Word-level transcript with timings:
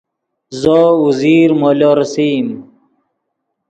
زو 0.61 0.79
اوزیر 1.01 1.49
مولو 1.59 1.91
ریسئیم 1.99 2.47